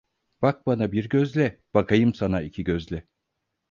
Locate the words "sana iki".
2.13-2.63